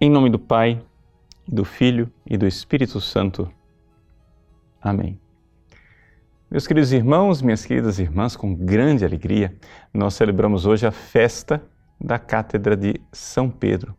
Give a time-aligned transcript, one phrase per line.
[0.00, 0.80] Em nome do Pai,
[1.44, 3.50] do Filho e do Espírito Santo.
[4.80, 5.18] Amém.
[6.48, 9.56] Meus queridos irmãos, minhas queridas irmãs, com grande alegria,
[9.92, 11.60] nós celebramos hoje a festa
[12.00, 13.92] da Cátedra de São Pedro.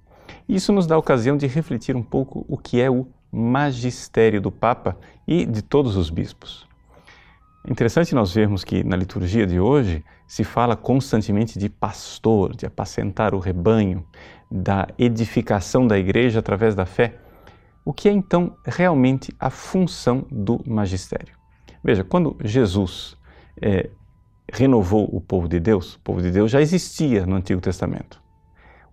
[0.47, 4.49] Isso nos dá a ocasião de refletir um pouco o que é o magistério do
[4.49, 4.97] Papa
[5.27, 6.65] e de todos os bispos.
[7.67, 13.33] Interessante nós vermos que na liturgia de hoje se fala constantemente de pastor, de apacentar
[13.35, 14.05] o rebanho,
[14.49, 17.15] da edificação da igreja através da fé.
[17.85, 21.35] O que é então realmente a função do magistério?
[21.83, 23.15] Veja, quando Jesus
[23.61, 23.89] é,
[24.51, 28.21] renovou o povo de Deus, o povo de Deus já existia no Antigo Testamento.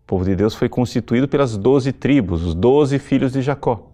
[0.02, 3.90] O povo de Deus foi constituído pelas doze tribos, os doze filhos de Jacó.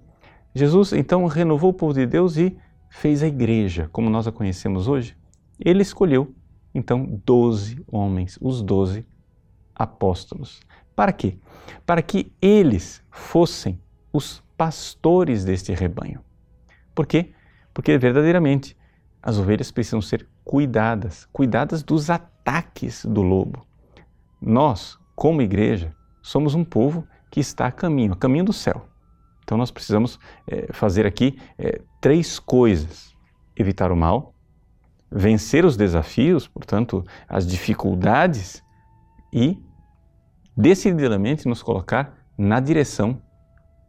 [0.55, 2.57] Jesus então renovou o povo de Deus e
[2.93, 5.17] fez a igreja, como nós a conhecemos hoje.
[5.59, 6.35] Ele escolheu
[6.75, 9.07] então doze homens, os doze
[9.75, 10.61] apóstolos.
[10.95, 11.39] Para quê?
[11.87, 13.81] Para que eles fossem
[14.13, 16.21] os pastores deste rebanho.
[16.95, 17.33] Por quê?
[17.73, 18.77] Porque verdadeiramente
[19.23, 23.67] as ovelhas precisam ser cuidadas, cuidadas dos ataques do lobo.
[24.41, 28.87] Nós, como igreja, somos um povo que está a caminho, a caminho do céu.
[29.53, 33.15] Então nós precisamos é, fazer aqui é, três coisas:
[33.55, 34.35] evitar o mal,
[35.11, 38.65] vencer os desafios, portanto, as dificuldades
[39.31, 39.59] e
[40.57, 43.21] decididamente nos colocar na direção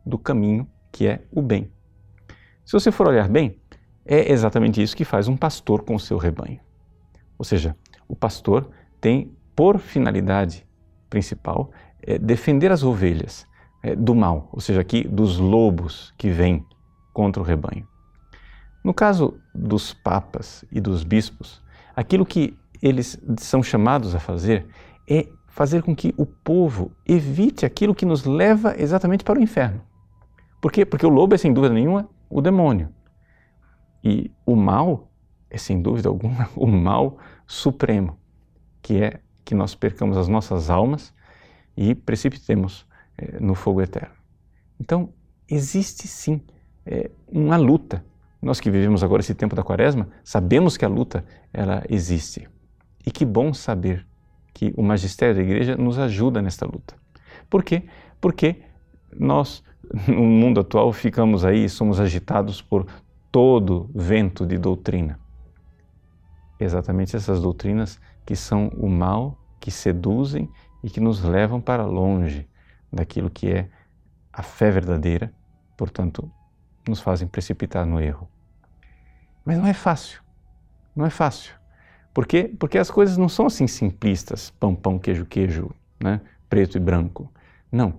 [0.05, 1.71] do caminho que é o bem.
[2.65, 3.57] Se você for olhar bem,
[4.05, 6.59] é exatamente isso que faz um pastor com o seu rebanho.
[7.37, 7.73] Ou seja,
[8.05, 10.67] o pastor tem por finalidade
[11.09, 13.47] principal é defender as ovelhas
[13.97, 16.65] do mal, ou seja, aqui dos lobos que vêm
[17.13, 17.87] contra o rebanho.
[18.83, 21.61] No caso dos papas e dos bispos,
[21.95, 24.67] aquilo que eles são chamados a fazer
[25.09, 29.81] é fazer com que o povo evite aquilo que nos leva exatamente para o inferno.
[30.61, 30.85] Por quê?
[30.85, 32.89] Porque o lobo é, sem dúvida nenhuma, o demônio.
[34.03, 35.11] E o mal
[35.49, 38.17] é, sem dúvida alguma, o mal supremo,
[38.81, 41.13] que é que nós percamos as nossas almas
[41.77, 42.92] e precipitemos é,
[43.39, 44.15] no fogo eterno.
[44.79, 45.13] Então,
[45.47, 46.41] existe sim
[46.85, 48.03] é, uma luta.
[48.41, 52.47] Nós que vivemos agora esse tempo da quaresma, sabemos que a luta ela existe.
[53.05, 54.05] E que bom saber
[54.53, 56.95] que o magistério da igreja nos ajuda nesta luta.
[57.49, 57.83] Por quê?
[58.19, 58.61] Porque
[59.17, 59.63] nós,
[60.07, 62.85] no mundo atual, ficamos aí, somos agitados por
[63.31, 65.19] todo vento de doutrina.
[66.59, 70.49] Exatamente essas doutrinas que são o mal, que seduzem
[70.83, 72.47] e que nos levam para longe
[72.93, 73.67] daquilo que é
[74.31, 75.33] a fé verdadeira,
[75.75, 76.31] portanto,
[76.87, 78.27] nos fazem precipitar no erro.
[79.43, 80.21] Mas não é fácil.
[80.95, 81.53] Não é fácil.
[82.13, 82.53] Por quê?
[82.59, 86.21] Porque as coisas não são assim simplistas, pão, pão, queijo, queijo, né?
[86.47, 87.31] preto e branco.
[87.71, 87.95] Não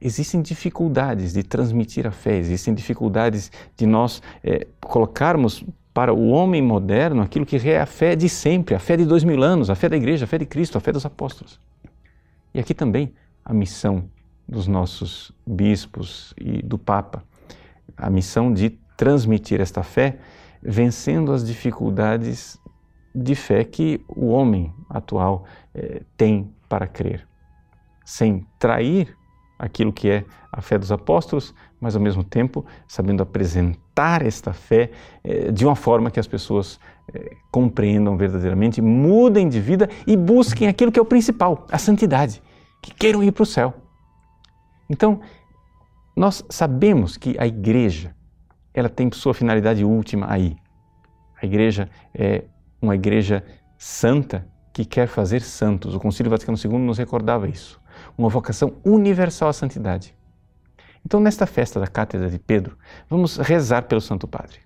[0.00, 5.62] existem dificuldades de transmitir a fé, existem dificuldades de nós é, colocarmos
[5.92, 9.24] para o homem moderno aquilo que é a fé de sempre, a fé de dois
[9.24, 11.60] mil anos, a fé da igreja, a fé de Cristo, a fé dos apóstolos.
[12.54, 13.12] E aqui também
[13.44, 14.04] a missão
[14.50, 17.22] dos nossos bispos e do Papa,
[17.96, 20.18] a missão de transmitir esta fé
[20.60, 22.58] vencendo as dificuldades
[23.14, 25.44] de fé que o homem atual
[25.74, 27.26] é, tem para crer,
[28.04, 29.16] sem trair
[29.58, 34.90] aquilo que é a fé dos apóstolos, mas ao mesmo tempo sabendo apresentar esta fé
[35.22, 36.80] eh, de uma forma que as pessoas
[37.12, 42.42] eh, compreendam verdadeiramente, mudem de vida e busquem aquilo que é o principal, a santidade,
[42.80, 43.74] que queiram ir para o céu.
[44.90, 45.20] Então,
[46.16, 48.14] nós sabemos que a igreja,
[48.74, 50.56] ela tem sua finalidade última aí.
[51.40, 52.44] A igreja é
[52.82, 53.42] uma igreja
[53.78, 55.94] santa que quer fazer santos.
[55.94, 57.80] O Concílio Vaticano II nos recordava isso
[58.16, 60.14] uma vocação universal à santidade.
[61.04, 62.76] Então, nesta festa da Cátedra de Pedro,
[63.08, 64.58] vamos rezar pelo Santo Padre.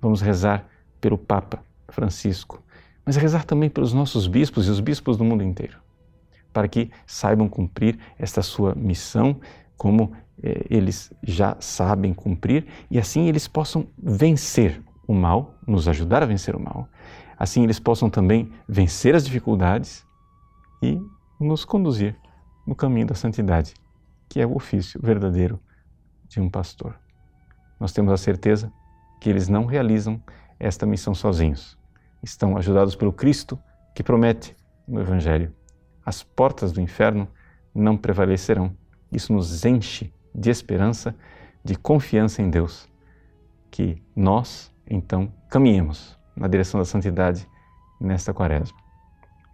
[0.00, 0.66] Vamos rezar
[1.00, 2.62] pelo Papa Francisco,
[3.04, 5.78] mas rezar também pelos nossos bispos e os bispos do mundo inteiro,
[6.56, 9.38] para que saibam cumprir esta sua missão
[9.76, 16.22] como eh, eles já sabem cumprir e assim eles possam vencer o mal, nos ajudar
[16.22, 16.88] a vencer o mal.
[17.38, 20.02] Assim eles possam também vencer as dificuldades
[20.82, 20.98] e
[21.38, 22.16] nos conduzir
[22.66, 23.74] no caminho da santidade,
[24.26, 25.60] que é o ofício verdadeiro
[26.26, 26.98] de um pastor.
[27.78, 28.72] Nós temos a certeza
[29.20, 30.22] que eles não realizam
[30.58, 31.76] esta missão sozinhos.
[32.22, 33.58] Estão ajudados pelo Cristo
[33.94, 34.56] que promete
[34.88, 35.52] no Evangelho:
[36.06, 37.28] as portas do inferno
[37.74, 38.74] não prevalecerão.
[39.12, 41.14] Isso nos enche de esperança,
[41.64, 42.88] de confiança em Deus,
[43.70, 47.46] que nós, então, caminhemos na direção da santidade
[48.00, 48.78] nesta quaresma.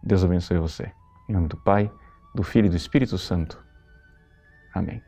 [0.02, 0.92] Deus abençoe você.
[1.28, 1.90] Em nome do Pai
[2.34, 3.62] do Filho e do Espírito Santo.
[4.74, 5.02] Amém.